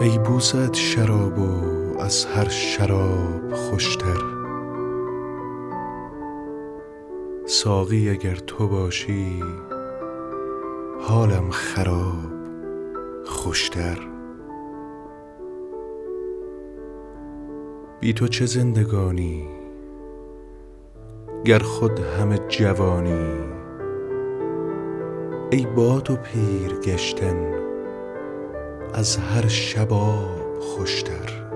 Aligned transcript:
ای 0.00 0.18
بوسه 0.18 0.72
شراب 0.72 1.38
و 1.38 2.00
از 2.00 2.24
هر 2.24 2.48
شراب 2.48 3.54
خوشتر. 3.54 4.20
ساقی 7.46 8.10
اگر 8.10 8.34
تو 8.34 8.68
باشی 8.68 9.42
حالم 11.00 11.50
خراب 11.50 12.32
خوشتر. 13.24 13.98
بی 18.00 18.12
تو 18.12 18.28
چه 18.28 18.46
زندگانی؟ 18.46 19.48
گر 21.44 21.58
خود 21.58 21.98
همه 21.98 22.38
جوانی 22.48 23.30
ای 25.50 25.66
با 25.76 26.00
تو 26.00 26.16
پیر 26.16 26.72
گشتن 26.84 27.66
از 28.94 29.16
هر 29.16 29.48
شباب 29.48 30.60
خوشتر. 30.60 31.46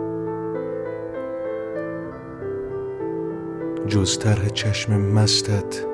جز 3.86 4.18
طرح 4.18 4.48
چشم 4.48 5.00
مستت 5.00 5.84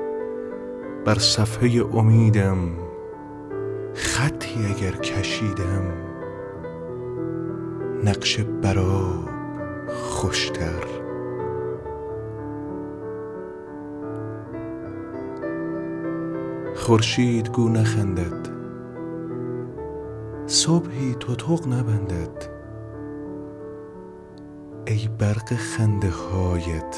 بر 1.05 1.19
صفحه 1.19 1.95
امیدم 1.95 2.57
خطی 3.93 4.65
اگر 4.65 4.91
کشیدم 4.91 5.93
نقش 8.03 8.39
براب 8.39 9.29
خوشتر. 9.87 10.83
خورشید 16.75 17.51
گو 17.51 17.69
نخندد. 17.69 18.56
صبحی 20.57 21.15
تتق 21.15 21.67
نبندد. 21.67 22.49
ای 24.87 25.09
برق 25.19 25.53
خنده 25.53 26.09
هایت 26.09 26.97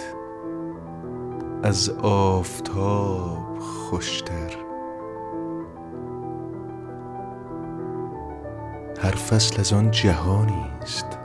از 1.63 1.89
آفتاب 2.03 3.59
خوشتر. 3.59 4.55
هر 8.99 9.15
فصل 9.15 9.59
از 9.59 9.73
آن 9.73 9.91
جهانی 9.91 10.65
است. 10.81 11.19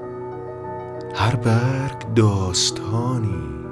هر 1.15 1.37
برگ 1.37 2.15
داستانی. 2.15 3.65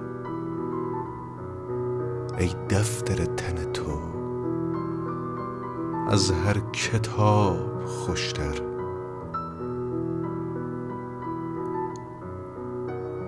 ای 2.38 2.50
دفتر 2.70 3.24
تن 3.24 3.72
تو. 3.72 4.21
از 6.08 6.30
هر 6.30 6.60
کتاب 6.72 7.84
خوشتر. 7.84 8.54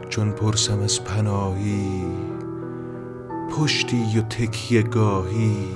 چون 0.08 0.33
پرسم 0.33 0.80
از 0.80 1.05
پناهی 1.05 2.06
پشتی 3.50 4.19
و 4.19 4.22
تکیه 4.22 4.83
گاهی 4.83 5.69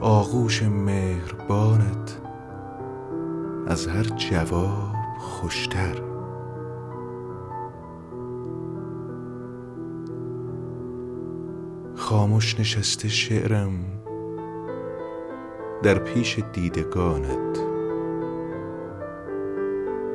آغوش 0.00 0.62
مهربانت 0.62 2.20
از 3.66 3.86
هر 3.86 4.02
جواب 4.02 4.92
خوشتر. 5.18 6.02
خاموش 11.94 12.60
نشسته 12.60 13.08
شعرم 13.08 14.01
در 15.82 15.98
پیش 15.98 16.38
دیدگانت. 16.52 17.58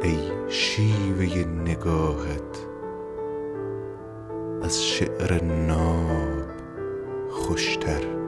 ای 0.02 0.32
شیوه 0.48 1.46
نگاهت. 1.48 2.68
از 4.64 4.86
شعر 4.86 5.44
ناب 5.44 6.46
خوشتر. 7.30 8.27